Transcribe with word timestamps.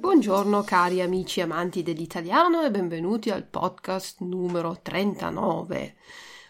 Buongiorno 0.00 0.62
cari 0.62 1.00
amici 1.00 1.40
amanti 1.40 1.82
dell'italiano 1.82 2.62
e 2.62 2.70
benvenuti 2.70 3.30
al 3.30 3.44
podcast 3.44 4.20
numero 4.20 4.78
39. 4.82 5.96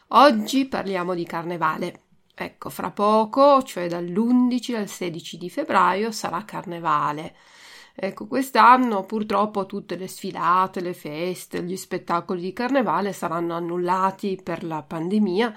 Oggi 0.08 0.66
parliamo 0.66 1.14
di 1.14 1.24
carnevale. 1.24 2.02
Ecco, 2.34 2.70
fra 2.70 2.90
poco, 2.90 3.62
cioè 3.62 3.86
dall'11 3.86 4.74
al 4.74 4.88
16 4.88 5.38
di 5.38 5.48
febbraio, 5.48 6.10
sarà 6.10 6.44
carnevale. 6.44 7.36
Ecco, 8.00 8.28
quest'anno 8.28 9.04
purtroppo 9.04 9.66
tutte 9.66 9.96
le 9.96 10.06
sfilate, 10.06 10.80
le 10.80 10.94
feste, 10.94 11.64
gli 11.64 11.76
spettacoli 11.76 12.40
di 12.40 12.52
carnevale 12.52 13.12
saranno 13.12 13.54
annullati 13.54 14.38
per 14.40 14.62
la 14.62 14.84
pandemia, 14.84 15.52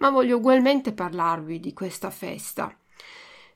ma 0.00 0.10
voglio 0.10 0.38
ugualmente 0.38 0.92
parlarvi 0.92 1.60
di 1.60 1.72
questa 1.72 2.10
festa. 2.10 2.76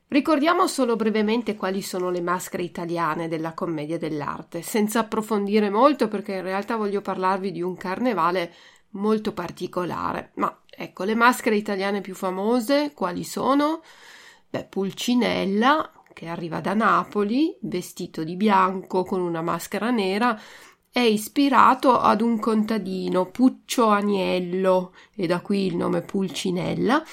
Ricordiamo 0.07 0.65
solo 0.67 0.95
brevemente 0.95 1.57
quali 1.57 1.81
sono 1.81 2.09
le 2.09 2.21
maschere 2.21 2.63
italiane 2.63 3.27
della 3.27 3.53
commedia 3.53 3.97
dell'arte, 3.97 4.61
senza 4.61 4.99
approfondire 4.99 5.69
molto 5.69 6.07
perché 6.07 6.35
in 6.35 6.43
realtà 6.43 6.77
voglio 6.77 7.01
parlarvi 7.01 7.51
di 7.51 7.61
un 7.61 7.75
carnevale 7.75 8.53
molto 8.91 9.33
particolare. 9.33 10.31
Ma 10.35 10.57
ecco, 10.69 11.03
le 11.03 11.15
maschere 11.15 11.57
italiane 11.57 11.99
più 11.99 12.15
famose 12.15 12.93
quali 12.93 13.25
sono? 13.25 13.81
Beh, 14.49 14.67
Pulcinella, 14.69 16.00
che 16.21 16.27
arriva 16.27 16.59
da 16.59 16.75
Napoli, 16.75 17.57
vestito 17.61 18.23
di 18.23 18.35
bianco 18.35 19.03
con 19.03 19.21
una 19.21 19.41
maschera 19.41 19.89
nera, 19.89 20.39
è 20.91 20.99
ispirato 20.99 21.99
ad 21.99 22.21
un 22.21 22.37
contadino, 22.37 23.31
Puccio 23.31 23.87
Aniello, 23.87 24.93
e 25.15 25.25
da 25.25 25.41
qui 25.41 25.65
il 25.65 25.75
nome 25.75 26.03
Pulcinella, 26.03 27.03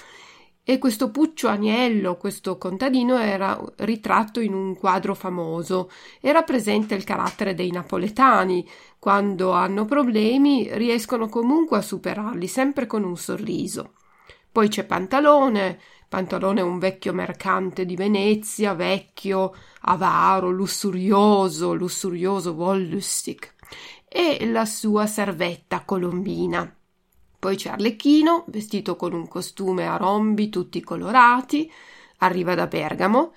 e 0.62 0.77
questo 0.77 1.10
Puccio 1.10 1.48
Aniello, 1.48 2.18
questo 2.18 2.58
contadino, 2.58 3.16
era 3.16 3.58
ritratto 3.77 4.41
in 4.41 4.52
un 4.52 4.77
quadro 4.77 5.14
famoso 5.14 5.88
e 6.20 6.30
rappresenta 6.30 6.94
il 6.94 7.05
carattere 7.05 7.55
dei 7.55 7.70
napoletani. 7.70 8.68
Quando 8.98 9.52
hanno 9.52 9.86
problemi 9.86 10.68
riescono 10.72 11.30
comunque 11.30 11.78
a 11.78 11.83
superarli, 11.83 12.46
sempre 12.46 12.84
con 12.84 13.05
un 13.05 13.16
sorriso. 13.16 13.94
Poi 14.52 14.68
c'è 14.68 14.84
Pantalone, 14.84 15.78
Pantalone 16.09 16.61
è 16.61 16.64
un 16.64 16.78
vecchio 16.78 17.12
mercante 17.12 17.84
di 17.84 17.95
Venezia, 17.95 18.73
vecchio, 18.73 19.55
avaro, 19.83 20.48
lussurioso, 20.48 21.75
lussurioso 21.75 22.53
Wollüstig, 22.53 23.39
e 24.09 24.47
la 24.47 24.64
sua 24.64 25.06
servetta 25.06 25.84
colombina. 25.84 26.75
Poi 27.39 27.56
c'è 27.56 27.70
Arlecchino, 27.70 28.45
vestito 28.48 28.97
con 28.97 29.12
un 29.12 29.29
costume 29.29 29.86
a 29.86 29.97
rombi 29.97 30.48
tutti 30.48 30.81
colorati, 30.81 31.70
arriva 32.19 32.55
da 32.55 32.67
Bergamo. 32.67 33.34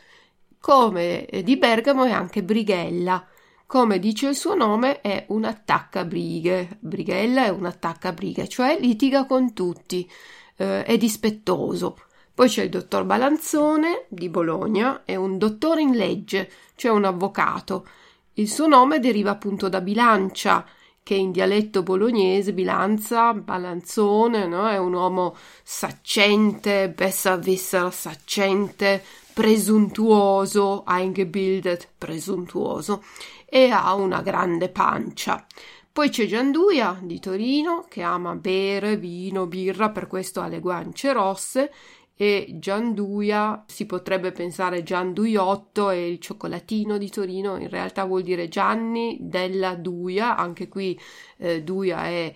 Come 0.60 1.28
di 1.44 1.58
Bergamo 1.58 2.06
è 2.06 2.12
anche 2.12 2.42
Brighella. 2.42 3.28
Come 3.66 4.00
dice 4.00 4.30
il 4.30 4.36
suo 4.36 4.56
nome, 4.56 5.02
è 5.02 5.26
un 5.28 5.44
attaccabrighe. 5.44 6.78
Brighella 6.80 7.46
è 7.46 7.50
un 7.50 7.66
attaccabrighe, 7.66 8.48
cioè 8.48 8.78
litiga 8.80 9.26
con 9.26 9.54
tutti, 9.54 10.10
eh, 10.56 10.84
è 10.84 10.98
dispettoso. 10.98 11.98
Poi 12.42 12.50
c'è 12.50 12.64
il 12.64 12.70
dottor 12.72 13.04
Balanzone 13.04 14.06
di 14.08 14.28
Bologna, 14.28 15.04
è 15.06 15.16
un 15.16 15.38
dottore 15.38 15.84
in 15.84 15.92
legge, 15.92 16.50
cioè 16.74 16.90
un 16.90 17.04
avvocato. 17.04 17.88
Il 18.34 18.50
suo 18.50 18.66
nome 18.66 18.98
deriva 19.00 19.30
appunto 19.30 19.70
da 19.70 19.80
bilancia, 19.80 20.66
che 21.04 21.14
in 21.14 21.32
dialetto 21.32 21.84
bolognese 21.84 22.52
bilanza, 22.52 23.36
balanzone, 23.36 24.48
no? 24.48 24.68
è 24.68 24.80
un 24.80 24.94
uomo 24.94 25.36
saccente, 25.62 26.90
besserwisser, 26.90 27.94
saccente, 27.94 29.04
presuntuoso, 29.34 30.84
eingebildet, 30.88 31.90
presuntuoso, 31.96 33.04
e 33.46 33.70
ha 33.70 33.94
una 33.94 34.24
grande 34.24 34.70
pancia. 34.70 35.46
Poi 35.94 36.10
c'è 36.10 36.26
Gianduia 36.26 36.98
di 37.02 37.20
Torino 37.20 37.86
che 37.88 38.02
ama 38.02 38.34
bere 38.34 38.96
vino, 38.96 39.46
birra, 39.46 39.90
per 39.90 40.08
questo 40.08 40.40
ha 40.40 40.48
le 40.48 40.60
guance 40.60 41.12
rosse 41.12 41.72
e 42.16 42.58
Gianduia 42.60 43.64
si 43.68 43.86
potrebbe 43.86 44.32
pensare 44.32 44.84
Gianduiotto 44.84 45.90
e 45.90 46.08
il 46.08 46.20
cioccolatino 46.20 46.98
di 46.98 47.10
Torino 47.10 47.58
in 47.58 47.70
realtà 47.70 48.06
vuol 48.06 48.22
dire 48.22 48.48
Gianni 48.48 49.18
della 49.22 49.76
Duia, 49.76 50.38
anche 50.38 50.68
qui 50.68 51.00
eh, 51.38 51.64
Duia 51.64 52.06
è 52.06 52.34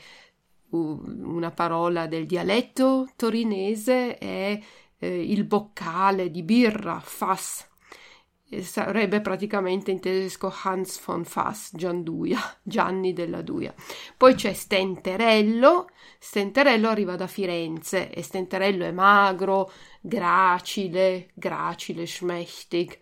una 0.70 1.52
parola 1.52 2.08
del 2.08 2.26
dialetto 2.26 3.08
torinese, 3.16 4.18
è 4.18 4.60
eh, 4.98 5.32
il 5.32 5.44
boccale 5.46 6.32
di 6.32 6.44
birra, 6.44 7.00
Fass 7.00 7.74
sarebbe 8.62 9.22
praticamente 9.22 9.92
in 9.92 10.00
tedesco 10.00 10.54
Hans 10.64 11.00
von 11.04 11.26
Fass, 11.26 11.72
Gianduia, 11.74 12.40
Gianni 12.62 13.14
della 13.14 13.42
Duia. 13.42 13.74
Poi 14.16 14.36
c'è 14.36 14.54
Stenterello, 14.54 15.90
Stenterello 16.20 16.90
arriva 16.90 17.16
da 17.16 17.28
Firenze 17.28 18.12
e 18.12 18.22
Stenterello 18.22 18.86
è 18.86 18.92
magro, 18.92 19.72
gracile, 20.02 21.30
gracile, 21.34 22.06
schmächtig 22.06 23.00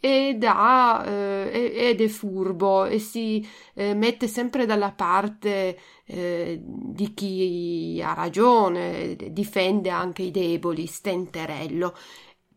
ed, 0.00 0.44
ha, 0.44 1.04
eh, 1.06 1.72
ed 1.74 2.00
è 2.00 2.08
furbo 2.08 2.84
e 2.84 2.98
si 2.98 3.46
eh, 3.74 3.94
mette 3.94 4.28
sempre 4.28 4.64
dalla 4.66 4.92
parte 4.92 5.78
eh, 6.04 6.60
di 6.62 7.14
chi 7.14 8.00
ha 8.02 8.14
ragione, 8.14 9.16
difende 9.30 9.90
anche 9.90 10.22
i 10.22 10.30
deboli, 10.30 10.86
Stenterello. 10.86 11.94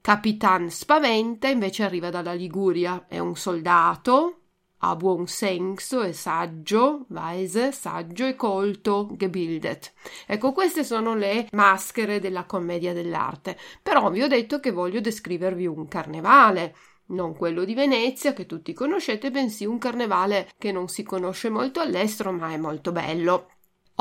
Capitan 0.01 0.71
Spaventa 0.71 1.47
invece 1.47 1.83
arriva 1.83 2.09
dalla 2.09 2.33
Liguria, 2.33 3.05
è 3.07 3.19
un 3.19 3.35
soldato, 3.35 4.39
ha 4.79 4.95
buon 4.95 5.27
senso, 5.27 6.01
è 6.01 6.11
saggio, 6.11 7.05
weise, 7.09 7.71
saggio 7.71 8.25
e 8.25 8.35
colto, 8.35 9.09
gebildet. 9.11 9.93
Ecco, 10.25 10.53
queste 10.53 10.83
sono 10.83 11.13
le 11.13 11.47
maschere 11.51 12.19
della 12.19 12.45
commedia 12.45 12.93
dell'arte. 12.93 13.55
Però 13.83 14.09
vi 14.09 14.23
ho 14.23 14.27
detto 14.27 14.59
che 14.59 14.71
voglio 14.71 15.01
descrivervi 15.01 15.67
un 15.67 15.87
carnevale, 15.87 16.75
non 17.09 17.35
quello 17.35 17.63
di 17.63 17.75
Venezia 17.75 18.33
che 18.33 18.47
tutti 18.47 18.73
conoscete, 18.73 19.29
bensì 19.29 19.65
un 19.65 19.77
carnevale 19.77 20.49
che 20.57 20.71
non 20.71 20.87
si 20.87 21.03
conosce 21.03 21.49
molto 21.49 21.79
all'estero, 21.79 22.31
ma 22.31 22.49
è 22.51 22.57
molto 22.57 22.91
bello. 22.91 23.49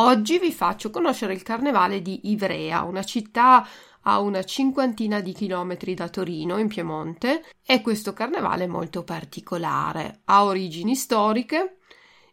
Oggi 0.02 0.38
vi 0.38 0.50
faccio 0.50 0.88
conoscere 0.88 1.34
il 1.34 1.42
carnevale 1.42 2.00
di 2.00 2.30
Ivrea, 2.30 2.84
una 2.84 3.02
città 3.02 3.66
a 4.00 4.18
una 4.20 4.42
cinquantina 4.42 5.20
di 5.20 5.34
chilometri 5.34 5.92
da 5.92 6.08
Torino, 6.08 6.56
in 6.56 6.68
Piemonte, 6.68 7.44
e 7.62 7.82
questo 7.82 8.14
carnevale 8.14 8.64
è 8.64 8.66
molto 8.66 9.04
particolare. 9.04 10.22
Ha 10.24 10.44
origini 10.44 10.94
storiche 10.94 11.80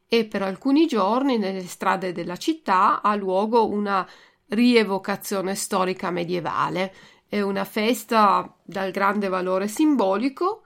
e 0.08 0.24
per 0.24 0.44
alcuni 0.44 0.88
giorni 0.88 1.38
nelle 1.38 1.66
strade 1.66 2.14
della 2.14 2.38
città 2.38 3.02
ha 3.02 3.14
luogo 3.16 3.68
una 3.68 4.08
rievocazione 4.48 5.54
storica 5.54 6.10
medievale. 6.10 6.94
È 7.28 7.42
una 7.42 7.66
festa 7.66 8.50
dal 8.64 8.92
grande 8.92 9.28
valore 9.28 9.68
simbolico 9.68 10.62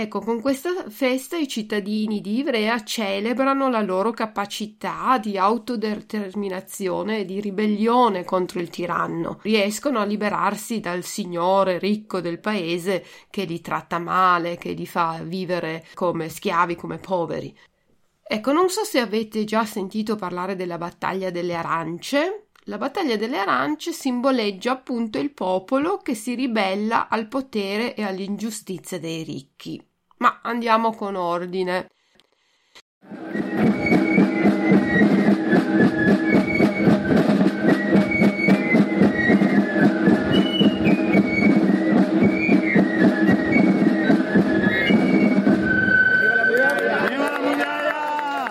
Ecco, 0.00 0.20
con 0.20 0.40
questa 0.40 0.88
festa 0.90 1.36
i 1.36 1.48
cittadini 1.48 2.20
di 2.20 2.38
Ivrea 2.38 2.84
celebrano 2.84 3.68
la 3.68 3.80
loro 3.80 4.12
capacità 4.12 5.18
di 5.18 5.36
autodeterminazione 5.36 7.18
e 7.18 7.24
di 7.24 7.40
ribellione 7.40 8.22
contro 8.22 8.60
il 8.60 8.70
tiranno. 8.70 9.40
Riescono 9.42 9.98
a 9.98 10.04
liberarsi 10.04 10.78
dal 10.78 11.02
signore 11.02 11.80
ricco 11.80 12.20
del 12.20 12.38
paese 12.38 13.04
che 13.28 13.42
li 13.42 13.60
tratta 13.60 13.98
male, 13.98 14.56
che 14.56 14.70
li 14.70 14.86
fa 14.86 15.18
vivere 15.24 15.84
come 15.94 16.28
schiavi, 16.28 16.76
come 16.76 16.98
poveri. 16.98 17.52
Ecco, 18.22 18.52
non 18.52 18.68
so 18.68 18.84
se 18.84 19.00
avete 19.00 19.42
già 19.42 19.64
sentito 19.64 20.14
parlare 20.14 20.54
della 20.54 20.78
battaglia 20.78 21.30
delle 21.30 21.54
arance. 21.54 22.47
La 22.68 22.76
battaglia 22.76 23.16
delle 23.16 23.38
arance 23.38 23.92
simboleggia 23.92 24.72
appunto 24.72 25.18
il 25.18 25.32
popolo 25.32 25.96
che 25.96 26.14
si 26.14 26.34
ribella 26.34 27.08
al 27.08 27.26
potere 27.26 27.94
e 27.94 28.02
all'ingiustizia 28.02 29.00
dei 29.00 29.22
ricchi. 29.22 29.82
Ma 30.18 30.40
andiamo 30.42 30.92
con 30.92 31.14
ordine. 31.14 31.88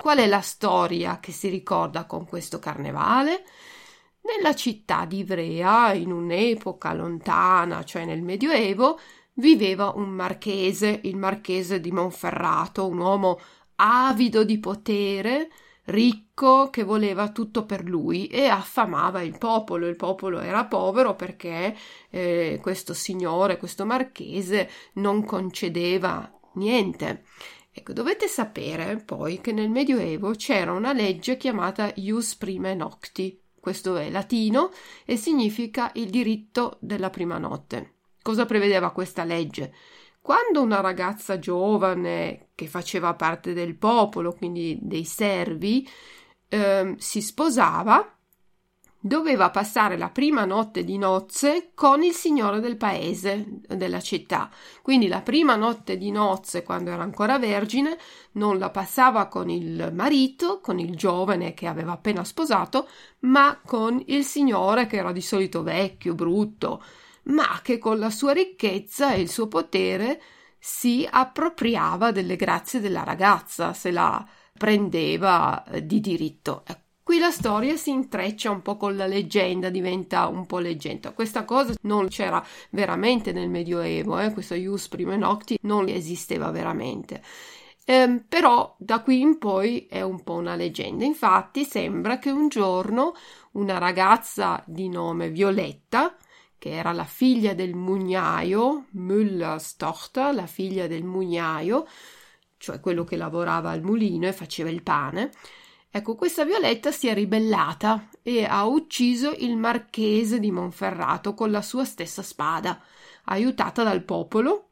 Qual 0.02 0.18
è 0.18 0.26
la 0.26 0.42
storia 0.42 1.20
che 1.20 1.32
si 1.32 1.50
ricorda 1.50 2.06
con 2.06 2.26
questo 2.26 2.58
carnevale? 2.58 3.44
Nella 4.28 4.54
città 4.56 5.06
di 5.06 5.20
Ivrea, 5.20 5.94
in 5.94 6.12
un'epoca 6.12 6.92
lontana, 6.94 7.86
cioè 7.86 8.04
nel 8.04 8.22
Medioevo, 8.22 9.00
viveva 9.36 9.94
un 9.96 10.10
marchese, 10.10 11.00
il 11.04 11.16
marchese 11.16 11.80
di 11.80 11.94
Monferrato, 11.94 12.88
un 12.88 12.98
uomo 12.98 13.40
avido 13.76 14.44
di 14.44 14.60
potere, 14.60 15.50
ricco 15.86 16.70
che 16.70 16.84
voleva 16.84 17.30
tutto 17.30 17.66
per 17.66 17.86
lui 17.86 18.28
e 18.28 18.48
affamava 18.48 19.22
il 19.22 19.38
popolo. 19.38 19.88
Il 19.88 19.96
popolo 19.96 20.42
era 20.42 20.66
povero 20.66 21.16
perché 21.16 21.74
eh, 22.10 22.60
questo 22.62 22.94
signore, 22.94 23.56
questo 23.56 23.86
marchese, 23.86 24.70
non 24.96 25.24
concedeva 25.24 26.30
niente. 26.56 27.24
Ecco, 27.72 27.94
dovete 27.94 28.28
sapere 28.28 28.98
poi 28.98 29.40
che 29.40 29.54
nel 29.54 29.70
Medioevo 29.70 30.32
c'era 30.32 30.74
una 30.74 30.92
legge 30.92 31.38
chiamata 31.38 31.90
Ius 31.96 32.36
Prime 32.36 32.74
Nocti. 32.76 33.46
Questo 33.60 33.98
è 33.98 34.10
latino 34.10 34.72
e 35.06 35.18
significa 35.18 35.92
il 35.96 36.10
diritto 36.10 36.78
della 36.80 37.10
prima 37.10 37.38
notte. 37.38 37.96
Cosa 38.22 38.46
prevedeva 38.46 38.92
questa 38.92 39.24
legge? 39.24 39.74
Quando 40.22 40.62
una 40.62 40.82
ragazza 40.82 41.40
giovane 41.40 42.50
che 42.54 42.68
faceva 42.68 43.14
parte 43.14 43.54
del 43.54 43.76
popolo, 43.76 44.34
quindi 44.34 44.78
dei 44.82 45.06
servi, 45.06 45.88
eh, 46.50 46.96
si 46.98 47.22
sposava, 47.22 48.17
doveva 49.00 49.50
passare 49.50 49.98
la 49.98 50.10
prima 50.10 50.46
notte 50.46 50.84
di 50.84 50.98
nozze 50.98 51.72
con 51.74 52.04
il 52.04 52.14
signore 52.14 52.60
del 52.60 52.78
paese, 52.78 53.46
della 53.68 54.02
città. 54.02 54.50
Quindi 54.82 55.08
la 55.08 55.22
prima 55.22 55.56
notte 55.56 55.98
di 55.98 56.12
nozze, 56.12 56.64
quando 56.64 56.92
era 56.92 57.04
ancora 57.04 57.38
vergine, 57.40 57.98
non 58.34 58.58
la 58.58 58.70
passava 58.70 59.28
con 59.28 59.50
il 59.50 59.92
marito, 59.94 60.60
con 60.60 60.80
il 60.80 60.96
giovane 60.96 61.54
che 61.54 61.68
aveva 61.68 61.94
appena 61.94 62.24
sposato, 62.24 62.88
ma 63.20 63.60
con 63.66 64.02
il 64.08 64.24
signore 64.24 64.88
che 64.88 64.98
era 64.98 65.12
di 65.12 65.22
solito 65.22 65.64
vecchio, 65.64 66.16
brutto, 66.16 66.84
ma 67.24 67.60
che 67.62 67.78
con 67.78 68.00
la 68.00 68.10
sua 68.10 68.34
ricchezza 68.34 69.14
e 69.14 69.22
il 69.22 69.30
suo 69.30 69.48
potere 69.48 70.22
si 70.60 71.08
appropriava 71.10 72.12
delle 72.12 72.36
grazie 72.36 72.80
della 72.80 73.04
ragazza, 73.04 73.74
se 73.74 73.92
la 73.92 74.26
prendeva 74.58 75.64
eh, 75.66 75.86
di 75.86 76.00
diritto. 76.00 76.64
Qui 77.08 77.20
la 77.20 77.32
storia 77.32 77.78
si 77.78 77.92
intreccia 77.92 78.52
un 78.52 78.62
po' 78.62 78.76
con 78.76 78.98
la 78.98 79.08
leggenda, 79.08 79.70
diventa 79.70 80.28
un 80.28 80.46
po' 80.46 80.60
leggenda. 80.60 81.14
Questa 81.14 81.46
cosa 81.46 81.74
non 81.84 82.10
c'era 82.10 82.46
veramente 82.72 83.32
nel 83.32 83.50
Medioevo, 83.50 84.20
eh? 84.20 84.34
questo 84.34 84.56
Ius 84.56 84.90
Prime 84.90 85.16
Nocti 85.16 85.58
non 85.62 85.88
esisteva 85.88 86.52
veramente. 86.52 87.24
Eh, 87.86 88.22
però 88.28 88.76
da 88.78 89.00
qui 89.00 89.22
in 89.22 89.38
poi 89.38 89.88
è 89.90 90.02
un 90.02 90.22
po' 90.22 90.34
una 90.34 90.56
leggenda. 90.56 91.06
Infatti 91.06 91.64
sembra 91.64 92.20
che 92.20 92.30
un 92.30 92.50
giorno 92.50 93.14
una 93.54 93.78
ragazza 93.78 94.62
di 94.66 94.90
nome 94.90 95.30
Violetta 95.30 96.14
che 96.58 96.72
era 96.72 96.92
la 96.92 97.06
figlia 97.06 97.54
del 97.54 97.74
mugnaio, 97.74 98.88
Müllers 98.98 99.78
Tochter, 99.78 100.36
la 100.36 100.46
figlia 100.46 100.88
del 100.88 101.06
mugnaio, 101.06 101.88
cioè 102.58 102.82
quello 102.82 103.06
che 103.06 103.16
lavorava 103.16 103.70
al 103.70 103.82
mulino 103.82 104.28
e 104.28 104.34
faceva 104.34 104.70
il 104.70 104.84
pane. 104.84 105.32
Ecco, 105.90 106.16
questa 106.16 106.46
Violetta 106.46 106.92
si 106.92 107.08
è 107.08 107.14
ribellata 107.14 108.10
e 108.22 108.44
ha 108.44 108.66
ucciso 108.66 109.34
il 109.38 109.58
marchese 109.58 110.40
di 110.40 110.52
Monferrato 110.52 111.34
con 111.34 111.50
la 111.50 111.62
sua 111.62 111.86
stessa 111.86 112.22
spada, 112.22 112.82
aiutata 113.26 113.84
dal 113.84 114.04
popolo, 114.04 114.68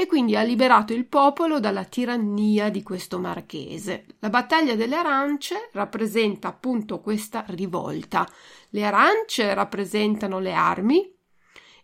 e 0.00 0.06
quindi 0.06 0.34
ha 0.34 0.42
liberato 0.42 0.94
il 0.94 1.06
popolo 1.06 1.60
dalla 1.60 1.84
tirannia 1.84 2.70
di 2.70 2.82
questo 2.82 3.18
marchese. 3.18 4.06
La 4.20 4.30
battaglia 4.30 4.74
delle 4.74 4.96
arance 4.96 5.68
rappresenta 5.72 6.48
appunto 6.48 7.00
questa 7.00 7.44
rivolta. 7.48 8.26
Le 8.70 8.84
arance 8.84 9.52
rappresentano 9.52 10.38
le 10.38 10.54
armi 10.54 11.18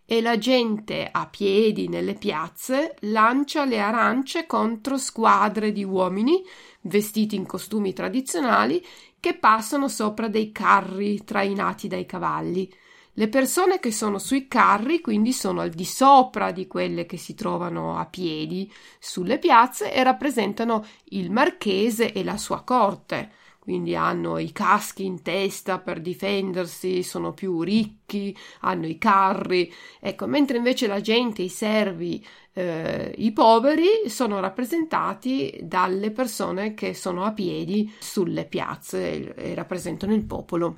e 0.07 0.23
la 0.23 0.39
gente 0.39 1.09
a 1.11 1.27
piedi 1.27 1.89
nelle 1.89 2.15
piazze 2.15 2.95
lancia 3.01 3.65
le 3.65 3.81
arance 3.81 4.47
contro 4.47 4.97
squadre 4.97 5.73
di 5.73 5.85
uomini 5.85 6.43
vestiti 6.87 7.37
in 7.37 7.47
costumi 7.47 7.93
tradizionali 7.93 8.85
che 9.21 9.35
passano 9.35 9.89
sopra 9.89 10.29
dei 10.29 10.53
carri 10.53 11.25
trainati 11.25 11.89
dai 11.89 12.07
cavalli. 12.07 12.73
Le 13.19 13.29
persone 13.29 13.81
che 13.81 13.93
sono 13.93 14.19
sui 14.19 14.47
carri 14.47 15.01
quindi 15.01 15.33
sono 15.33 15.63
al 15.63 15.71
di 15.71 15.87
sopra 15.87 16.53
di 16.53 16.67
quelle 16.67 17.07
che 17.07 17.17
si 17.17 17.35
trovano 17.35 17.99
a 17.99 18.05
piedi 18.07 18.71
sulle 18.99 19.39
piazze 19.39 19.93
e 19.93 20.03
rappresentano 20.03 20.85
il 21.11 21.31
marchese 21.31 22.13
e 22.13 22.23
la 22.23 22.37
sua 22.37 22.63
corte 22.63 23.33
quindi 23.67 23.97
hanno 23.97 24.39
i 24.39 24.53
caschi 24.53 25.05
in 25.05 25.23
testa 25.23 25.81
per 25.81 26.01
difendersi, 26.01 27.03
sono 27.03 27.33
più 27.33 27.63
ricchi, 27.63 28.33
hanno 28.61 28.87
i 28.87 28.97
carri, 28.97 29.73
ecco, 29.99 30.29
mentre 30.29 30.59
invece 30.59 30.87
la 30.87 31.01
gente, 31.01 31.43
i 31.43 31.49
servi, 31.49 32.25
eh, 32.59 33.13
i 33.19 33.33
poveri 33.33 34.09
sono 34.09 34.41
rappresentati 34.41 35.59
dalle 35.63 36.11
persone 36.11 36.73
che 36.73 36.95
sono 36.95 37.25
a 37.25 37.33
piedi 37.33 37.95
sulle 37.99 38.47
piazze 38.47 39.35
e, 39.35 39.55
rappresentano 39.55 40.15
il 40.15 40.25
popolo. 40.25 40.75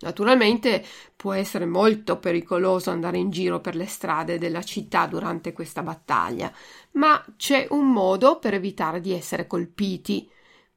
Naturalmente 0.00 0.84
può 1.16 1.32
essere 1.32 1.66
molto 1.66 2.20
pericoloso 2.20 2.90
andare 2.90 3.18
in 3.18 3.30
giro 3.30 3.60
per 3.60 3.74
le 3.74 3.86
strade 3.86 4.38
della 4.38 4.62
città 4.62 5.06
durante 5.06 5.52
questa 5.52 5.82
battaglia, 5.82 6.52
ma 6.92 7.24
c'è 7.36 7.66
un 7.70 7.90
modo 7.90 8.38
per 8.38 8.54
evitare 8.54 9.00
di 9.00 9.12
essere 9.12 9.48
colpiti. 9.48 10.30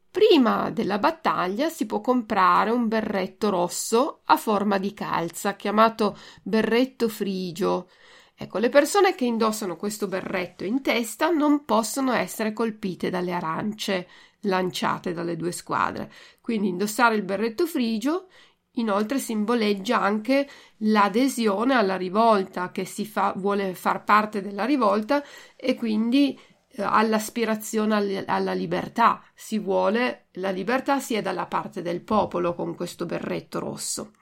Prima 0.09 0.71
della 0.71 0.97
battaglia 0.97 1.69
si 1.69 1.85
può 1.85 2.01
comprare 2.01 2.71
un 2.71 2.87
berretto 2.87 3.51
rosso 3.51 4.21
a 4.25 4.35
forma 4.35 4.79
di 4.79 4.95
calza, 4.95 5.55
chiamato 5.55 6.17
berretto 6.41 7.07
frigio. 7.07 7.87
Ecco, 8.41 8.57
le 8.57 8.69
persone 8.69 9.13
che 9.13 9.23
indossano 9.23 9.75
questo 9.75 10.07
berretto 10.07 10.63
in 10.63 10.81
testa 10.81 11.29
non 11.29 11.63
possono 11.63 12.11
essere 12.11 12.53
colpite 12.53 13.11
dalle 13.11 13.33
arance 13.33 14.07
lanciate 14.41 15.13
dalle 15.13 15.35
due 15.35 15.51
squadre. 15.51 16.11
Quindi 16.41 16.69
indossare 16.69 17.13
il 17.13 17.21
berretto 17.21 17.67
frigio 17.67 18.29
inoltre 18.75 19.19
simboleggia 19.19 20.01
anche 20.01 20.49
l'adesione 20.77 21.75
alla 21.75 21.97
rivolta, 21.97 22.71
che 22.71 22.83
si 22.83 23.05
fa, 23.05 23.31
vuole 23.37 23.75
far 23.75 24.03
parte 24.03 24.41
della 24.41 24.65
rivolta 24.65 25.23
e 25.55 25.75
quindi 25.75 26.35
eh, 26.69 26.81
all'aspirazione 26.81 28.25
alla 28.25 28.53
libertà. 28.53 29.23
Si 29.35 29.59
vuole 29.59 30.29
la 30.33 30.49
libertà 30.49 30.99
sia 30.99 31.21
dalla 31.21 31.45
parte 31.45 31.83
del 31.83 32.01
popolo 32.01 32.55
con 32.55 32.73
questo 32.73 33.05
berretto 33.05 33.59
rosso. 33.59 34.13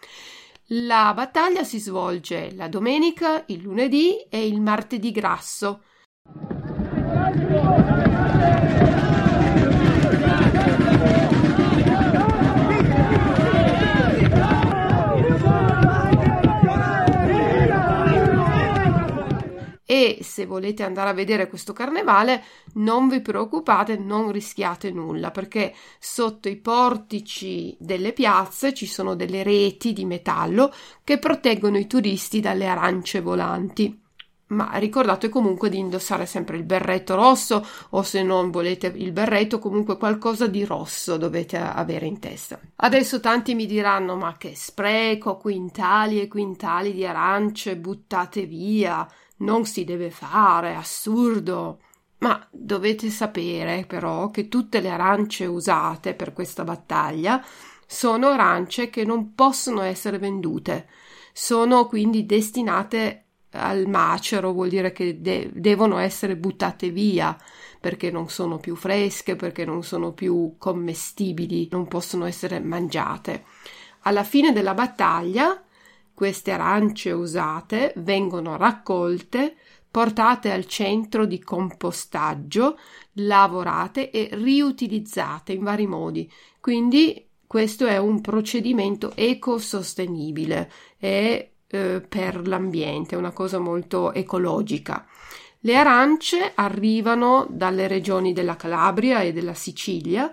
La 0.71 1.13
battaglia 1.16 1.63
si 1.63 1.80
svolge 1.80 2.54
la 2.54 2.68
domenica, 2.68 3.44
il 3.48 3.62
lunedì 3.62 4.19
e 4.30 4.45
il 4.45 4.62
martedì 4.62 5.10
grasso. 5.10 5.81
Se 20.22 20.46
volete 20.46 20.84
andare 20.84 21.10
a 21.10 21.14
vedere 21.14 21.48
questo 21.48 21.74
carnevale 21.74 22.44
non 22.76 23.08
vi 23.08 23.22
preoccupate, 23.22 23.98
non 23.98 24.32
rischiate 24.32 24.92
nulla 24.92 25.32
perché 25.32 25.74
sotto 26.00 26.48
i 26.50 26.56
portici 26.56 27.76
delle 27.80 28.14
piazze 28.14 28.74
ci 28.74 28.86
sono 28.86 29.16
delle 29.16 29.44
reti 29.44 29.94
di 29.94 30.06
metallo 30.06 30.74
che 31.04 31.18
proteggono 31.18 31.78
i 31.78 31.88
turisti 31.88 32.40
dalle 32.40 32.68
arance 32.68 33.22
volanti. 33.22 34.08
Ma 34.50 34.72
ricordate 34.78 35.30
comunque 35.30 35.70
di 35.70 35.78
indossare 35.78 36.26
sempre 36.26 36.58
il 36.58 36.64
berretto 36.64 37.14
rosso 37.14 37.64
o 37.92 38.02
se 38.02 38.24
non 38.24 38.50
volete 38.50 38.92
il 38.96 39.12
berretto 39.12 39.60
comunque 39.60 39.96
qualcosa 39.96 40.48
di 40.48 40.66
rosso 40.66 41.18
dovete 41.18 41.58
avere 41.58 42.08
in 42.08 42.18
testa. 42.18 42.60
Adesso 42.78 43.20
tanti 43.20 43.54
mi 43.54 43.68
diranno 43.68 44.16
ma 44.16 44.38
che 44.38 44.56
spreco, 44.56 45.38
quintali 45.38 46.20
e 46.20 46.28
quintali 46.28 46.94
di 46.94 47.06
arance 47.06 47.78
buttate 47.78 48.48
via 48.48 49.08
non 49.40 49.66
si 49.66 49.84
deve 49.84 50.10
fare, 50.10 50.76
assurdo. 50.76 51.81
Ma 52.19 52.46
dovete 52.52 53.10
sapere 53.10 53.86
però 53.88 54.30
che 54.30 54.48
tutte 54.50 54.81
le 54.81 54.90
arance 54.90 55.46
usate 55.46 56.14
per 56.14 56.34
questa 56.34 56.64
battaglia 56.64 57.44
sono 57.86 58.28
arance 58.28 58.90
che 58.90 59.04
non 59.06 59.34
possono 59.34 59.81
essere 59.81 60.19
vendute, 60.19 60.88
sono 61.34 61.88
quindi 61.88 62.26
destinate 62.26 63.24
al 63.52 63.88
macero, 63.88 64.52
vuol 64.52 64.69
dire 64.69 64.92
che 64.92 65.22
de- 65.22 65.50
devono 65.54 65.98
essere 65.98 66.38
buttate 66.38 66.92
via 66.92 67.36
perché 67.80 68.12
non 68.12 68.30
sono 68.30 68.58
più 68.58 68.76
fresche, 68.76 69.36
perché 69.36 69.66
non 69.66 69.84
sono 69.84 70.12
più 70.12 70.56
commestibili, 70.58 71.68
non 71.72 71.88
possono 71.88 72.26
essere 72.26 72.60
mangiate. 72.60 73.46
Alla 74.02 74.24
fine 74.24 74.52
della 74.52 74.74
battaglia 74.74 75.64
queste 76.19 76.52
arance 76.52 77.11
usate 77.14 77.94
vengono 77.95 78.57
raccolte, 78.57 79.56
portate 79.90 80.52
al 80.52 80.66
centro 80.66 81.26
di 81.26 81.40
compostaggio, 81.40 82.78
lavorate 83.14 84.11
e 84.11 84.28
riutilizzate 84.33 85.54
in 85.54 85.64
vari 85.64 85.88
modi. 85.88 86.30
Quindi 86.59 87.26
questo 87.47 87.88
è 87.88 87.95
un 87.95 88.19
procedimento 88.19 89.14
ecosostenibile 89.16 90.69
e 90.97 91.54
eh, 91.66 92.02
per 92.02 92.45
l'ambiente, 92.45 93.16
una 93.16 93.31
cosa 93.31 93.57
molto 93.57 94.11
ecologica. 94.11 95.07
Le 95.61 95.76
arance 95.78 96.52
arrivano 96.54 97.47
dalle 97.49 97.88
regioni 97.88 98.33
della 98.33 98.57
Calabria 98.57 99.21
e 99.21 99.31
della 99.31 99.54
Sicilia 99.54 100.30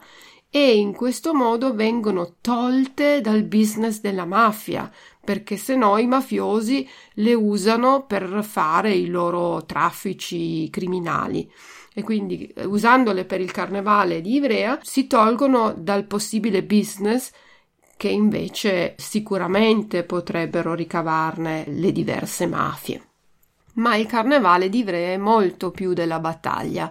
e 0.56 0.74
in 0.74 0.94
questo 0.94 1.34
modo 1.34 1.74
vengono 1.74 2.36
tolte 2.40 3.20
dal 3.20 3.42
business 3.42 4.00
della 4.00 4.24
mafia, 4.24 4.90
perché 5.22 5.58
se 5.58 5.76
no 5.76 5.98
i 5.98 6.06
mafiosi 6.06 6.88
le 7.16 7.34
usano 7.34 8.06
per 8.06 8.42
fare 8.42 8.94
i 8.94 9.08
loro 9.08 9.66
traffici 9.66 10.70
criminali 10.70 11.52
e 11.92 12.02
quindi 12.02 12.46
eh, 12.46 12.64
usandole 12.64 13.26
per 13.26 13.42
il 13.42 13.50
carnevale 13.50 14.22
di 14.22 14.36
Ivrea 14.36 14.78
si 14.80 15.06
tolgono 15.06 15.74
dal 15.76 16.06
possibile 16.06 16.62
business 16.62 17.32
che 17.94 18.08
invece 18.08 18.94
sicuramente 18.96 20.04
potrebbero 20.04 20.72
ricavarne 20.72 21.64
le 21.66 21.92
diverse 21.92 22.46
mafie. 22.46 23.02
Ma 23.74 23.96
il 23.96 24.06
carnevale 24.06 24.70
di 24.70 24.78
Ivrea 24.78 25.12
è 25.12 25.18
molto 25.18 25.70
più 25.70 25.92
della 25.92 26.18
battaglia. 26.18 26.90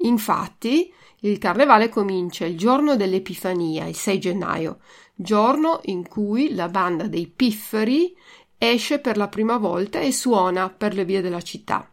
Infatti, 0.00 0.92
il 1.20 1.38
carnevale 1.38 1.88
comincia 1.88 2.44
il 2.44 2.56
giorno 2.56 2.96
dell'Epifania, 2.96 3.86
il 3.86 3.96
6 3.96 4.18
gennaio, 4.18 4.78
giorno 5.14 5.80
in 5.84 6.06
cui 6.06 6.54
la 6.54 6.68
banda 6.68 7.08
dei 7.08 7.26
pifferi 7.26 8.14
esce 8.56 8.98
per 9.00 9.16
la 9.16 9.28
prima 9.28 9.56
volta 9.56 10.00
e 10.00 10.12
suona 10.12 10.68
per 10.70 10.94
le 10.94 11.04
vie 11.04 11.20
della 11.20 11.40
città. 11.40 11.90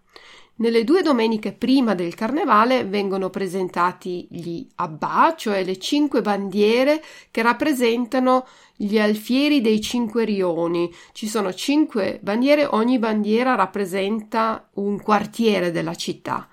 Nelle 0.57 0.85
due 0.85 1.01
domeniche 1.01 1.51
prima 1.51 1.95
del 1.95 2.15
carnevale 2.15 2.85
vengono 2.85 3.29
presentati 3.29 4.25
gli 4.29 4.65
Abba, 4.75 5.33
cioè 5.35 5.65
le 5.65 5.77
cinque 5.77 6.21
bandiere 6.21 7.03
che 7.29 7.41
rappresentano 7.41 8.47
gli 8.73 8.97
alfieri 8.97 9.59
dei 9.59 9.81
cinque 9.81 10.23
rioni. 10.23 10.89
Ci 11.11 11.27
sono 11.27 11.53
cinque 11.53 12.19
bandiere, 12.21 12.65
ogni 12.65 12.99
bandiera 12.99 13.55
rappresenta 13.55 14.69
un 14.75 15.01
quartiere 15.01 15.71
della 15.71 15.95
città. 15.95 16.47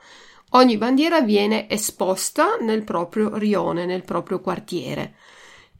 Ogni 0.54 0.76
bandiera 0.76 1.22
viene 1.22 1.66
esposta 1.68 2.56
nel 2.60 2.84
proprio 2.84 3.36
rione, 3.38 3.86
nel 3.86 4.04
proprio 4.04 4.40
quartiere. 4.40 5.14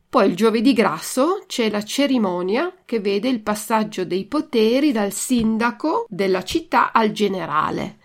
Poi 0.08 0.28
il 0.28 0.34
giovedì 0.34 0.72
grasso 0.72 1.44
c'è 1.46 1.68
la 1.68 1.82
cerimonia 1.82 2.72
che 2.86 3.00
vede 3.00 3.28
il 3.28 3.42
passaggio 3.42 4.06
dei 4.06 4.24
poteri 4.24 4.90
dal 4.90 5.12
sindaco 5.12 6.06
della 6.08 6.42
città 6.42 6.90
al 6.92 7.12
generale. 7.12 7.98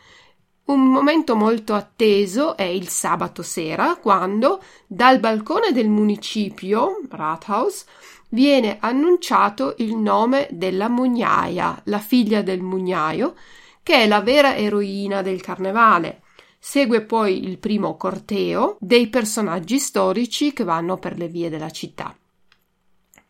Un 0.66 0.84
momento 0.84 1.38
molto 1.38 1.74
atteso 1.74 2.58
è 2.58 2.64
il 2.64 2.90
sabato 2.90 3.44
sera, 3.44 3.96
quando 3.96 4.62
dal 4.86 5.22
balcone 5.22 5.72
del 5.72 5.88
municipio, 5.88 7.00
Rathaus, 7.10 7.86
viene 8.30 8.76
annunciato 8.82 9.76
il 9.78 9.96
nome 9.96 10.50
della 10.52 10.90
mugnaia, 10.90 11.82
la 11.86 12.00
figlia 12.00 12.42
del 12.42 12.62
mugnaio, 12.62 13.36
che 13.82 13.96
è 13.96 14.08
la 14.08 14.20
vera 14.20 14.58
eroina 14.58 15.22
del 15.22 15.40
carnevale. 15.40 16.24
Segue 16.70 17.00
poi 17.00 17.46
il 17.46 17.60
primo 17.60 17.96
corteo 17.96 18.76
dei 18.82 19.08
personaggi 19.08 19.80
storici 19.80 20.52
che 20.52 20.66
vanno 20.66 20.98
per 20.98 21.18
le 21.18 21.30
vie 21.30 21.50
della 21.50 21.70
città. 21.70 22.14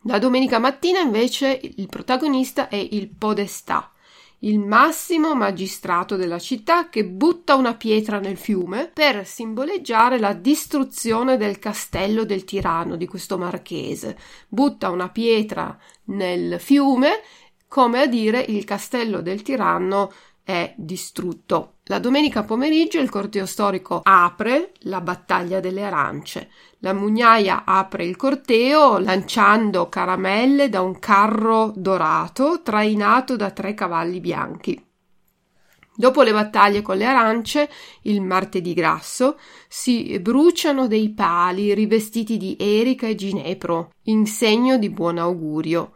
La 0.06 0.18
domenica 0.18 0.58
mattina 0.58 1.02
invece 1.02 1.62
il 1.62 1.86
protagonista 1.86 2.68
è 2.68 2.78
il 2.78 3.10
podestà, 3.10 3.92
il 4.40 4.58
massimo 4.58 5.36
magistrato 5.36 6.16
della 6.16 6.40
città 6.40 6.90
che 6.90 7.06
butta 7.06 7.54
una 7.54 7.76
pietra 7.76 8.18
nel 8.18 8.38
fiume 8.38 8.90
per 8.92 9.24
simboleggiare 9.24 10.18
la 10.18 10.34
distruzione 10.34 11.38
del 11.38 11.60
castello 11.60 12.26
del 12.26 12.44
tiranno 12.44 12.96
di 12.96 13.06
questo 13.06 13.38
marchese. 13.38 14.18
Butta 14.48 14.90
una 14.90 15.10
pietra 15.10 15.78
nel 16.06 16.60
fiume 16.60 17.22
come 17.68 18.02
a 18.02 18.08
dire 18.08 18.40
il 18.40 18.64
castello 18.64 19.22
del 19.22 19.44
tiranno 19.44 20.12
è 20.42 20.74
distrutto. 20.76 21.74
La 21.90 22.00
domenica 22.00 22.44
pomeriggio 22.44 23.00
il 23.00 23.10
corteo 23.10 23.46
storico 23.46 24.02
apre 24.04 24.74
la 24.80 25.00
battaglia 25.00 25.62
delle 25.62 25.84
arance. 25.84 26.50
La 26.80 26.92
mugnaia 26.92 27.64
apre 27.64 28.04
il 28.04 28.18
corteo 28.18 28.98
lanciando 28.98 29.88
caramelle 29.88 30.68
da 30.68 30.82
un 30.82 31.00
carro 31.00 31.72
dorato 31.74 32.62
trainato 32.62 33.38
da 33.38 33.52
tre 33.52 33.74
cavalli 33.74 34.20
bianchi. 34.20 34.86
Dopo 35.96 36.24
le 36.24 36.34
battaglie 36.34 36.82
con 36.82 36.98
le 36.98 37.06
arance, 37.06 37.70
il 38.02 38.22
martedì 38.22 38.74
grasso, 38.74 39.40
si 39.70 40.20
bruciano 40.20 40.88
dei 40.88 41.14
pali 41.14 41.74
rivestiti 41.74 42.36
di 42.36 42.58
erica 42.60 43.08
e 43.08 43.16
ginepro, 43.16 43.94
in 44.04 44.28
segno 44.28 44.78
di 44.78 44.90
buon 44.90 45.20
augurio. 45.20 45.94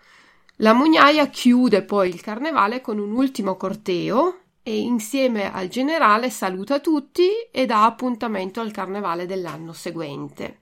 La 0.58 0.74
mugnaia 0.74 1.28
chiude 1.28 1.84
poi 1.84 2.08
il 2.08 2.22
carnevale 2.22 2.80
con 2.80 2.98
un 2.98 3.12
ultimo 3.12 3.58
corteo 3.58 4.41
e 4.64 4.80
insieme 4.80 5.52
al 5.52 5.68
generale 5.68 6.30
saluta 6.30 6.80
tutti 6.80 7.28
e 7.52 7.66
dà 7.66 7.86
appuntamento 7.86 8.62
al 8.62 8.72
carnevale 8.72 9.26
dell'anno 9.26 9.74
seguente. 9.74 10.62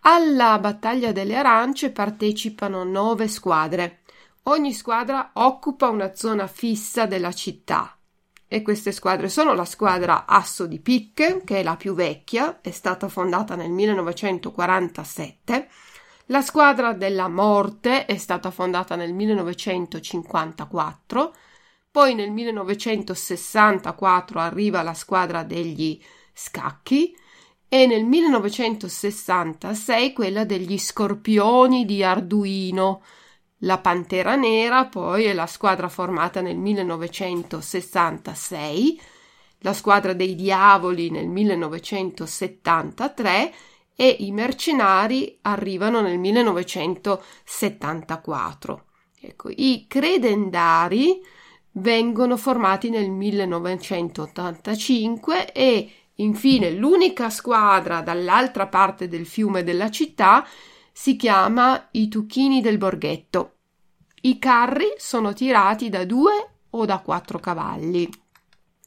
Alla 0.00 0.58
battaglia 0.58 1.12
delle 1.12 1.36
arance 1.36 1.90
partecipano 1.90 2.84
nove 2.84 3.28
squadre. 3.28 4.00
Ogni 4.44 4.72
squadra 4.72 5.32
occupa 5.34 5.88
una 5.88 6.14
zona 6.14 6.46
fissa 6.46 7.06
della 7.06 7.32
città. 7.32 7.94
E 8.48 8.62
queste 8.62 8.90
squadre 8.90 9.28
sono 9.28 9.54
la 9.54 9.64
squadra 9.64 10.26
Asso 10.26 10.66
di 10.66 10.80
Picche, 10.80 11.42
che 11.44 11.60
è 11.60 11.62
la 11.62 11.76
più 11.76 11.94
vecchia, 11.94 12.60
è 12.60 12.70
stata 12.70 13.08
fondata 13.08 13.54
nel 13.54 13.70
1947. 13.70 15.68
La 16.26 16.42
squadra 16.42 16.92
della 16.92 17.28
Morte 17.28 18.06
è 18.06 18.16
stata 18.16 18.50
fondata 18.50 18.96
nel 18.96 19.12
1954 19.12 21.32
poi 21.90 22.14
nel 22.14 22.30
1964 22.30 24.38
arriva 24.38 24.82
la 24.82 24.94
squadra 24.94 25.42
degli 25.42 26.00
scacchi 26.32 27.12
e 27.68 27.86
nel 27.86 28.04
1966 28.04 30.12
quella 30.12 30.44
degli 30.44 30.78
scorpioni 30.78 31.84
di 31.84 32.04
Arduino. 32.04 33.02
La 33.64 33.78
Pantera 33.78 34.36
Nera 34.36 34.86
poi 34.86 35.24
è 35.24 35.32
la 35.32 35.46
squadra 35.46 35.88
formata 35.88 36.40
nel 36.40 36.56
1966, 36.56 39.00
la 39.58 39.72
squadra 39.72 40.12
dei 40.12 40.34
Diavoli 40.34 41.10
nel 41.10 41.28
1973 41.28 43.54
e 43.96 44.16
i 44.20 44.30
Mercenari 44.30 45.38
arrivano 45.42 46.00
nel 46.00 46.18
1974. 46.18 48.84
Ecco, 49.20 49.50
i 49.50 49.84
credendari 49.86 51.20
vengono 51.72 52.36
formati 52.36 52.90
nel 52.90 53.08
1985 53.10 55.52
e 55.52 55.92
infine 56.14 56.70
l'unica 56.70 57.30
squadra 57.30 58.00
dall'altra 58.00 58.66
parte 58.66 59.06
del 59.08 59.26
fiume 59.26 59.62
della 59.62 59.90
città 59.90 60.44
si 60.92 61.14
chiama 61.16 61.88
i 61.92 62.08
Tucchini 62.08 62.60
del 62.60 62.78
Borghetto. 62.78 63.54
I 64.22 64.38
carri 64.38 64.94
sono 64.98 65.32
tirati 65.32 65.88
da 65.88 66.04
due 66.04 66.48
o 66.70 66.84
da 66.84 66.98
quattro 66.98 67.38
cavalli. 67.38 68.06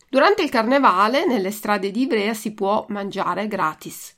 Durante 0.10 0.44
il 0.44 0.52
carnevale 0.52 1.26
nelle 1.26 1.50
strade 1.50 1.90
di 1.90 2.02
Ivrea 2.02 2.36
si 2.36 2.54
può 2.54 2.86
mangiare 2.90 3.48
gratis. 3.48 4.14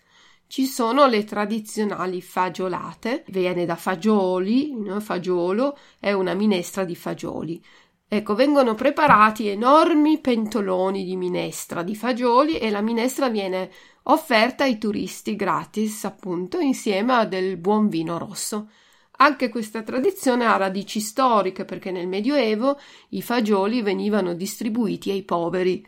Ci 0.48 0.66
sono 0.66 1.08
le 1.08 1.24
tradizionali 1.24 2.22
fagiolate, 2.22 3.24
viene 3.30 3.66
da 3.66 3.76
fagioli, 3.76 4.78
no? 4.78 5.00
fagiolo 5.00 5.78
è 6.00 6.12
una 6.12 6.34
minestra 6.34 6.84
di 6.84 6.96
fagioli. 6.96 7.64
Ecco, 8.08 8.36
vengono 8.36 8.76
preparati 8.76 9.48
enormi 9.48 10.20
pentoloni 10.20 11.04
di 11.04 11.16
minestra 11.16 11.82
di 11.82 11.96
fagioli 11.96 12.58
e 12.60 12.70
la 12.70 12.82
minestra 12.82 13.30
viene 13.30 13.72
offerta 14.04 14.64
ai 14.64 14.78
turisti 14.78 15.36
gratis, 15.36 16.06
appunto, 16.06 16.60
insieme 16.60 17.14
a 17.14 17.26
del 17.26 17.58
buon 17.58 17.88
vino 17.90 18.20
rosso. 18.20 18.70
Anche 19.18 19.50
questa 19.50 19.82
tradizione 19.82 20.46
ha 20.46 20.56
radici 20.58 21.00
storiche 21.00 21.66
perché 21.66 21.90
nel 21.90 22.08
Medioevo 22.08 22.78
i 23.10 23.22
fagioli 23.22 23.82
venivano 23.82 24.34
distribuiti 24.34 25.10
ai 25.10 25.24
poveri. 25.24 25.86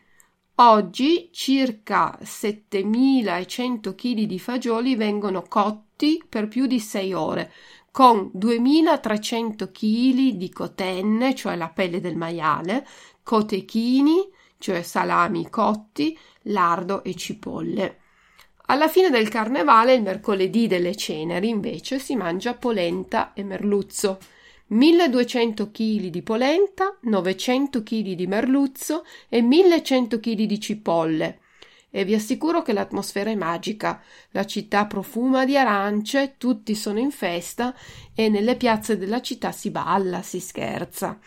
Oggi 0.55 1.29
circa 1.31 2.17
7100 2.19 3.93
kg 3.93 4.21
di 4.23 4.39
fagioli 4.39 4.95
vengono 4.95 5.43
cotti 5.43 6.23
per 6.27 6.47
più 6.47 6.65
di 6.65 6.79
6 6.79 7.13
ore, 7.13 7.51
con 7.97 8.29
2300 8.31 9.71
kg 9.71 10.29
di 10.33 10.51
cotenne, 10.51 11.33
cioè 11.33 11.55
la 11.55 11.69
pelle 11.69 11.99
del 11.99 12.15
maiale, 12.15 12.85
cotechini, 13.23 14.29
cioè 14.59 14.83
salami 14.83 15.49
cotti, 15.49 16.15
lardo 16.43 17.03
e 17.03 17.15
cipolle. 17.15 18.01
Alla 18.67 18.87
fine 18.87 19.09
del 19.09 19.29
carnevale, 19.29 19.95
il 19.95 20.03
mercoledì 20.03 20.67
delle 20.67 20.95
ceneri, 20.95 21.49
invece, 21.49 21.97
si 21.97 22.15
mangia 22.15 22.53
polenta 22.53 23.33
e 23.33 23.43
merluzzo. 23.43 24.19
1200 24.67 25.71
kg 25.71 26.05
di 26.09 26.21
polenta, 26.21 26.95
900 27.01 27.81
kg 27.81 28.11
di 28.11 28.27
merluzzo 28.27 29.05
e 29.27 29.41
1100 29.41 30.19
kg 30.19 30.43
di 30.43 30.59
cipolle 30.59 31.39
e 31.97 32.05
vi 32.05 32.13
assicuro 32.13 32.61
che 32.61 32.73
l'atmosfera 32.73 33.31
è 33.31 33.35
magica. 33.35 33.99
La 34.29 34.45
città 34.45 34.85
profuma 34.85 35.45
di 35.45 35.57
arance, 35.57 36.35
tutti 36.37 36.75
sono 36.75 36.99
in 36.99 37.09
festa 37.09 37.73
e 38.13 38.29
nelle 38.29 38.55
piazze 38.55 38.99
della 38.99 39.19
città 39.19 39.51
si 39.51 39.71
balla, 39.71 40.21
si 40.21 40.39
scherza. 40.39 41.17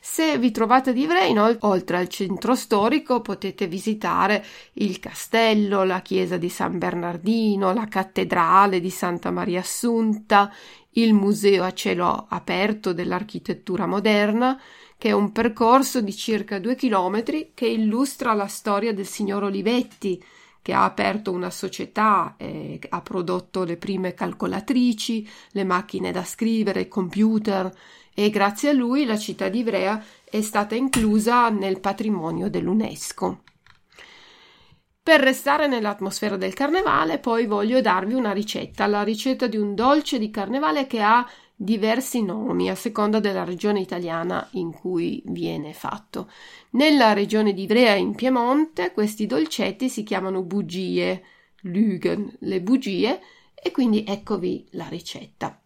Se 0.00 0.36
vi 0.36 0.50
trovate 0.50 0.90
ad 0.90 0.98
Ivrea, 0.98 1.56
oltre 1.60 1.98
al 1.98 2.08
centro 2.08 2.56
storico, 2.56 3.20
potete 3.20 3.68
visitare 3.68 4.44
il 4.74 4.98
castello, 4.98 5.84
la 5.84 6.00
chiesa 6.00 6.36
di 6.36 6.48
San 6.48 6.76
Bernardino, 6.76 7.72
la 7.72 7.86
cattedrale 7.86 8.80
di 8.80 8.90
Santa 8.90 9.30
Maria 9.30 9.60
Assunta, 9.60 10.52
il 10.94 11.14
museo 11.14 11.62
a 11.62 11.72
cielo 11.72 12.26
aperto 12.28 12.92
dell'architettura 12.92 13.86
moderna, 13.86 14.60
che 14.98 15.08
è 15.08 15.12
un 15.12 15.32
percorso 15.32 16.00
di 16.00 16.14
circa 16.14 16.58
due 16.58 16.74
chilometri 16.74 17.52
che 17.54 17.66
illustra 17.66 18.32
la 18.32 18.46
storia 18.46 18.94
del 18.94 19.06
signor 19.06 19.44
Olivetti, 19.44 20.22
che 20.62 20.72
ha 20.72 20.84
aperto 20.84 21.30
una 21.32 21.50
società, 21.50 22.34
e 22.36 22.80
ha 22.88 23.00
prodotto 23.00 23.64
le 23.64 23.76
prime 23.76 24.14
calcolatrici, 24.14 25.28
le 25.52 25.64
macchine 25.64 26.10
da 26.12 26.24
scrivere, 26.24 26.82
i 26.82 26.88
computer 26.88 27.72
e 28.18 28.30
grazie 28.30 28.70
a 28.70 28.72
lui 28.72 29.04
la 29.04 29.18
città 29.18 29.50
di 29.50 29.58
Ivrea 29.58 30.02
è 30.24 30.40
stata 30.40 30.74
inclusa 30.74 31.50
nel 31.50 31.80
patrimonio 31.80 32.48
dell'UNESCO. 32.48 33.42
Per 35.02 35.20
restare 35.20 35.66
nell'atmosfera 35.66 36.38
del 36.38 36.54
carnevale, 36.54 37.18
poi 37.18 37.44
voglio 37.44 37.82
darvi 37.82 38.14
una 38.14 38.32
ricetta, 38.32 38.86
la 38.86 39.02
ricetta 39.02 39.46
di 39.46 39.58
un 39.58 39.74
dolce 39.74 40.18
di 40.18 40.30
carnevale 40.30 40.86
che 40.86 41.02
ha 41.02 41.28
diversi 41.56 42.22
nomi 42.22 42.68
a 42.68 42.74
seconda 42.74 43.18
della 43.18 43.42
regione 43.42 43.80
italiana 43.80 44.46
in 44.52 44.70
cui 44.72 45.22
viene 45.24 45.72
fatto. 45.72 46.30
Nella 46.70 47.14
regione 47.14 47.54
di 47.54 47.62
Ivrea 47.62 47.94
in 47.94 48.14
Piemonte 48.14 48.92
questi 48.92 49.26
dolcetti 49.26 49.88
si 49.88 50.02
chiamano 50.02 50.42
bugie, 50.42 51.24
Lügen, 51.62 52.30
le 52.40 52.60
bugie, 52.60 53.20
e 53.54 53.70
quindi 53.70 54.04
eccovi 54.06 54.66
la 54.72 54.86
ricetta. 54.88 55.58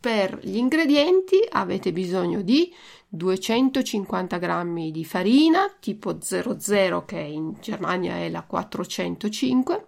Per 0.00 0.38
gli 0.42 0.56
ingredienti 0.56 1.36
avete 1.50 1.92
bisogno 1.92 2.40
di 2.40 2.72
250 3.08 4.38
g 4.38 4.90
di 4.90 5.04
farina 5.04 5.70
tipo 5.80 6.20
00 6.20 7.04
che 7.04 7.18
in 7.18 7.56
Germania 7.60 8.16
è 8.16 8.30
la 8.30 8.42
405, 8.44 9.86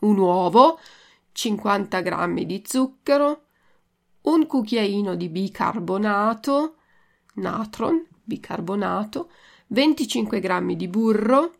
un 0.00 0.18
uovo, 0.18 0.78
50 1.32 2.00
g 2.00 2.44
di 2.44 2.62
zucchero, 2.66 3.44
un 4.22 4.46
cucchiaino 4.46 5.14
di 5.14 5.28
bicarbonato, 5.28 6.76
natron, 7.34 8.06
bicarbonato, 8.22 9.30
25 9.68 10.40
g 10.40 10.74
di 10.74 10.88
burro, 10.88 11.54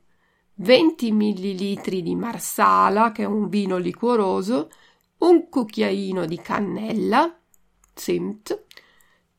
20 0.54 1.12
ml 1.12 2.02
di 2.02 2.14
marsala, 2.14 3.10
che 3.10 3.22
è 3.22 3.26
un 3.26 3.48
vino 3.48 3.78
liquoroso, 3.78 4.70
un 5.18 5.48
cucchiaino 5.48 6.24
di 6.26 6.36
cannella, 6.40 7.36
zimt, 7.94 8.64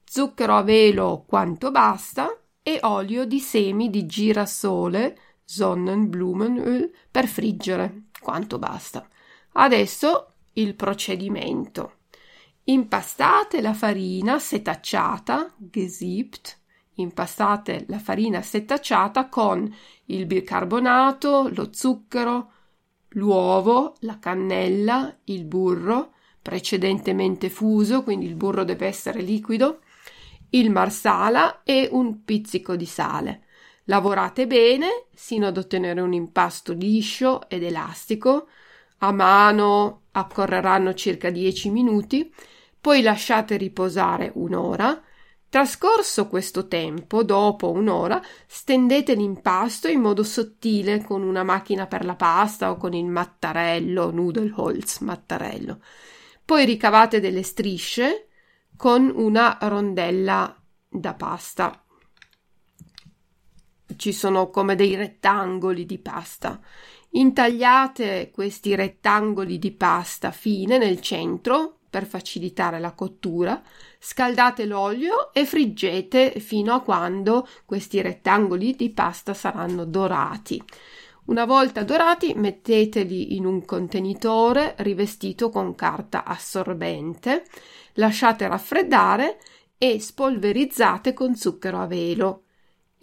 zucchero 0.03 0.55
a 0.55 0.63
velo 0.63 1.23
quanto 1.25 1.71
basta 1.71 2.37
e 2.61 2.79
olio 2.81 3.25
di 3.25 3.39
semi 3.39 3.89
di 3.89 4.05
girasole, 4.05 5.17
Sonnenblumenöl, 5.43 6.91
per 7.11 7.27
friggere 7.27 8.05
quanto 8.19 8.57
basta. 8.57 9.07
Adesso 9.53 10.33
il 10.53 10.75
procedimento. 10.75 12.02
Impastate 12.65 13.62
la 13.62 13.74
farina 13.74 14.39
setacciata, 14.39 15.53
gesiebt, 15.58 16.60
impastate 16.96 17.86
la 17.89 18.00
farina 18.00 18.41
setacciata 18.41 19.27
con 19.27 19.74
il 20.05 20.25
bicarbonato, 20.25 21.50
lo 21.53 21.70
zucchero, 21.74 22.51
l'uovo, 23.10 23.96
la 24.00 24.17
cannella, 24.17 25.13
il 25.25 25.43
burro, 25.43 26.13
precedentemente 26.41 27.50
fuso, 27.50 28.03
quindi 28.03 28.27
il 28.27 28.36
burro 28.36 28.63
deve 28.63 28.88
essere 28.88 29.22
liquido, 29.22 29.82
il 30.51 30.70
marsala 30.70 31.63
e 31.63 31.89
un 31.91 32.24
pizzico 32.24 32.75
di 32.75 32.86
sale. 32.86 33.43
Lavorate 33.86 34.48
bene 34.48 35.08
sino 35.13 35.48
ad 35.48 35.58
ottenere 35.58 36.00
un 36.00 36.13
impasto 36.13 36.72
liscio 36.72 37.50
ed 37.50 37.63
elastico. 37.63 38.48
A 39.00 39.12
mano 39.12 40.03
accorreranno 40.12 40.93
circa 40.93 41.29
10 41.29 41.69
minuti 41.69 42.33
poi 42.83 43.01
lasciate 43.01 43.55
riposare 43.55 44.29
un'ora. 44.35 45.01
Trascorso 45.47 46.27
questo 46.27 46.67
tempo, 46.67 47.23
dopo 47.23 47.71
un'ora, 47.71 48.21
stendete 48.45 49.13
l'impasto 49.13 49.88
in 49.88 50.01
modo 50.01 50.21
sottile 50.21 51.01
con 51.01 51.23
una 51.23 51.43
macchina 51.43 51.88
per 51.88 52.03
la 52.03 52.15
pasta 52.15 52.71
o 52.71 52.75
con 52.75 52.93
il 52.93 53.06
mattarello, 53.06 54.12
Nudelholz 54.12 54.97
mattarello. 54.99 55.79
Poi 56.43 56.65
ricavate 56.65 57.21
delle 57.21 57.43
strisce 57.43 58.27
con 58.75 59.10
una 59.15 59.58
rondella 59.62 60.53
da 60.89 61.13
pasta. 61.13 61.86
Ci 63.95 64.12
sono 64.12 64.49
come 64.49 64.75
dei 64.75 64.95
rettangoli 64.95 65.86
di 65.86 65.99
pasta. 65.99 66.60
Intagliate 67.15 68.32
questi 68.34 68.73
rettangoli 68.73 69.60
di 69.60 69.71
pasta 69.71 70.32
fine 70.32 70.80
nel 70.80 70.99
centro 70.99 71.78
per 71.88 72.08
facilitare 72.08 72.80
la 72.80 72.93
cottura, 72.93 73.62
scaldate 73.99 74.65
l'olio 74.65 75.32
e 75.32 75.45
friggete 75.45 76.39
fino 76.39 76.73
a 76.73 76.82
quando 76.82 77.47
questi 77.65 78.02
rettangoli 78.02 78.76
di 78.76 78.89
pasta 78.89 79.36
saranno 79.36 79.86
dorati. 79.86 80.60
Una 81.26 81.45
volta 81.45 81.84
dorati 81.84 82.34
metteteli 82.34 83.36
in 83.36 83.45
un 83.45 83.63
contenitore 83.63 84.73
rivestito 84.80 85.52
con 85.52 85.76
carta 85.76 86.23
assorbente, 86.23 87.45
lasciate 87.93 88.47
raffreddare 88.47 89.38
e 89.78 89.99
spolverizzate 89.99 91.13
con 91.13 91.36
zucchero 91.36 91.80
a 91.80 91.86
velo. 91.86 92.42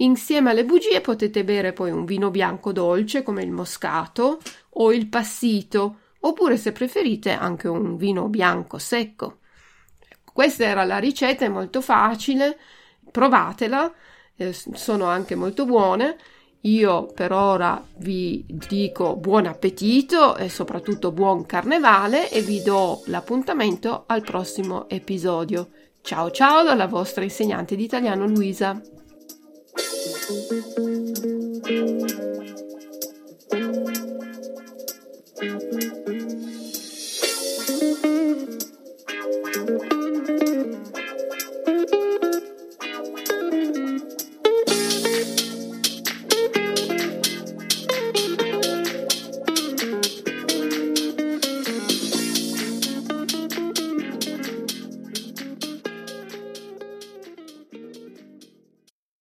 Insieme 0.01 0.51
alle 0.51 0.65
bugie 0.65 1.01
potete 1.03 1.45
bere 1.45 1.73
poi 1.73 1.91
un 1.91 2.05
vino 2.05 2.31
bianco 2.31 2.73
dolce 2.73 3.23
come 3.23 3.43
il 3.43 3.51
moscato 3.51 4.41
o 4.71 4.93
il 4.93 5.09
passito 5.09 5.99
oppure 6.21 6.57
se 6.57 6.73
preferite 6.73 7.33
anche 7.33 7.69
un 7.69 7.97
vino 7.97 8.29
bianco 8.29 8.79
secco. 8.79 9.39
Questa 10.33 10.65
era 10.65 10.85
la 10.85 10.99
ricetta, 10.99 11.45
è 11.45 11.49
molto 11.49 11.83
facile, 11.83 12.59
provatela, 13.11 13.93
eh, 14.37 14.53
sono 14.55 15.05
anche 15.05 15.35
molto 15.35 15.67
buone. 15.67 16.17
Io 16.65 17.07
per 17.07 17.33
ora 17.33 17.83
vi 17.97 18.45
dico 18.47 19.17
buon 19.17 19.47
appetito 19.47 20.37
e 20.37 20.49
soprattutto 20.49 21.11
buon 21.11 21.45
carnevale 21.45 22.31
e 22.31 22.41
vi 22.41 22.63
do 22.63 23.03
l'appuntamento 23.07 24.05
al 24.07 24.23
prossimo 24.23 24.89
episodio. 24.89 25.69
Ciao 26.03 26.31
ciao 26.31 26.63
dalla 26.63 26.87
vostra 26.87 27.25
insegnante 27.25 27.77
di 27.77 27.85
italiano 27.85 28.27
Luisa. 28.27 28.81
thank 30.31 31.71
you 31.71 32.70